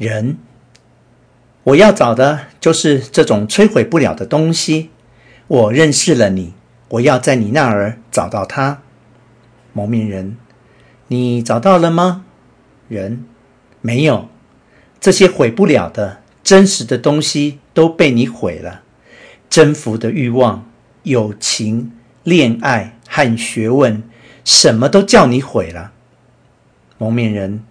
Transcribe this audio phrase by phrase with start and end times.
[0.00, 0.38] 人，
[1.62, 4.88] 我要找的就是这种摧毁不了的东西。
[5.46, 6.54] 我认识了你，
[6.88, 8.80] 我要在你那儿找到它。
[9.74, 10.38] 蒙面人，
[11.08, 12.24] 你找到了吗？
[12.88, 13.26] 人，
[13.82, 14.30] 没有。
[14.98, 18.80] 这些毁不了的真实的东西都被你毁了。
[19.50, 20.66] 征服的欲望、
[21.02, 21.92] 友情、
[22.24, 24.02] 恋爱和学问，
[24.46, 25.92] 什么都叫你毁了。
[26.96, 27.62] 蒙面人，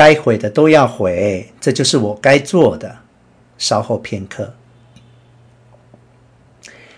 [0.00, 3.00] 该毁的都要毁，这就是我该做的。
[3.58, 4.54] 稍后片刻，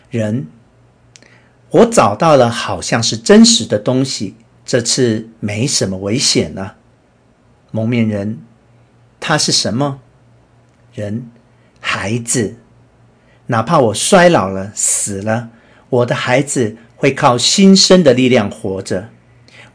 [0.09, 0.47] 人，
[1.71, 6.77] 我找到了，好像是真实的东西，这次没什么危险了。
[7.73, 8.39] 蒙面人，
[9.19, 9.99] 他是什么？
[10.95, 11.29] 人，
[11.81, 12.55] 孩子。
[13.47, 15.49] 哪怕我衰老了、死了，
[15.89, 19.09] 我的孩子会靠新生的力量活着。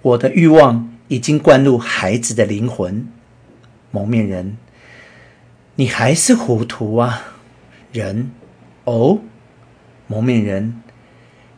[0.02, 3.06] 我的欲望已经灌入孩子的灵魂。
[3.98, 4.58] 蒙面人，
[5.74, 7.34] 你还是糊涂啊！
[7.92, 8.30] 人，
[8.84, 9.18] 哦，
[10.06, 10.84] 蒙面人，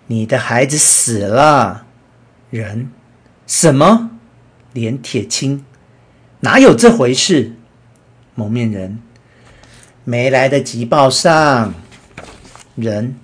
[0.07, 1.85] 你的孩子死了。
[2.49, 2.91] 人，
[3.45, 4.11] 什么？
[4.71, 5.65] 连铁青，
[6.39, 7.51] 哪有这回事？
[8.35, 9.01] 蒙面人，
[10.05, 11.73] 没来得及报上。
[12.75, 13.19] 人，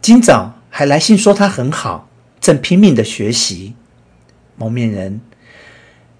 [0.00, 2.08] 今早还来信说他很好，
[2.40, 3.76] 正拼命的学习。
[4.56, 5.20] 蒙面人，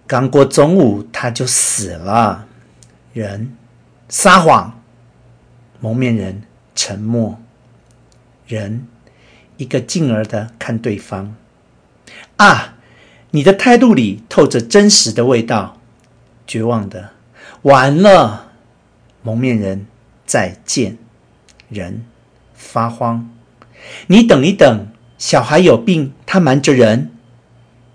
[0.06, 2.46] 刚过中午他就死了。
[3.12, 3.56] 人，
[4.08, 4.80] 撒谎。
[5.80, 6.42] 蒙面人
[6.74, 7.40] 沉默。
[8.46, 8.86] 人，
[9.56, 11.34] 一个劲儿的看对方。
[12.36, 12.74] 啊，
[13.30, 15.78] 你的态度里透着真实的味道。
[16.46, 17.10] 绝望的，
[17.62, 18.52] 完了。
[19.22, 19.86] 蒙面人，
[20.26, 20.98] 再见。
[21.68, 22.04] 人。
[22.54, 23.28] 发慌，
[24.06, 24.86] 你等一等，
[25.18, 27.10] 小孩有病，他瞒着人，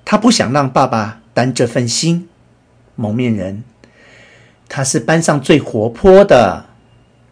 [0.04, 2.28] 他不想让爸爸担这份心。
[2.96, 3.64] 蒙面人，
[4.68, 6.66] 他是班上最活泼的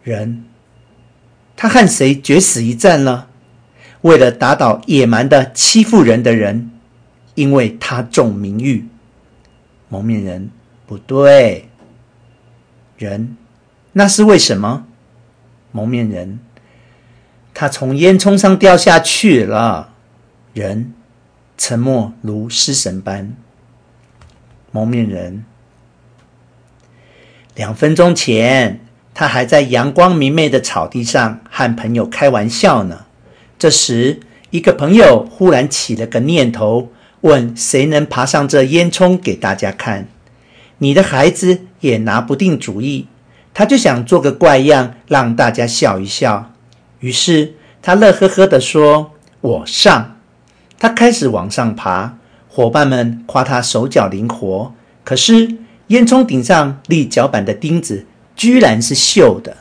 [0.04, 0.44] 人，
[1.56, 3.28] 他和谁决死一战了？
[4.02, 6.70] 为了打倒野蛮的欺负人的人，
[7.34, 8.86] 因为他重名誉。
[9.88, 10.50] 蒙面人，
[10.86, 11.68] 不对，
[12.96, 13.36] 人，
[13.94, 14.86] 那是为什么？
[15.72, 16.38] 蒙面人。
[17.52, 19.94] 他从烟囱上掉下去了，
[20.52, 20.94] 人
[21.58, 23.34] 沉默如失神般。
[24.72, 25.44] 蒙面人，
[27.54, 28.80] 两分钟前，
[29.14, 33.06] 他还在阳光明媚的草地上和朋友开玩笑呢。
[33.58, 36.90] 这时，一个朋友忽然起了个念头，
[37.22, 40.08] 问谁能爬上这烟囱给大家看。
[40.78, 43.06] 你的孩子也拿不定主意，
[43.54, 46.52] 他就想做个怪样，让大家笑一笑。
[47.00, 50.16] 于是他乐呵呵地说：“我上。”
[50.78, 52.18] 他开始往上爬，
[52.56, 54.72] 伙伴们夸他手脚灵活。
[55.04, 55.56] 可是
[55.88, 59.54] 烟囱顶上立脚板的钉子居然是锈的。